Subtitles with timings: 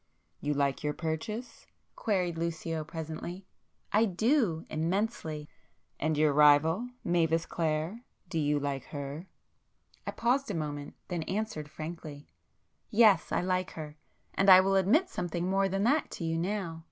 [0.39, 3.45] "You like your purchase?" queried Lucio presently.
[3.93, 4.65] "I do.
[4.67, 5.47] Immensely!"
[5.99, 8.01] "And your rival, Mavis Clare?
[8.27, 9.27] Do you like her?"
[10.07, 12.27] I paused a moment, then answered frankly,
[12.89, 13.31] "Yes.
[13.31, 13.95] I like her.
[14.33, 16.79] And I will admit something more than that to you now.